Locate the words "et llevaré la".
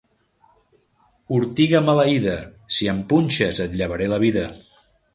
3.69-4.23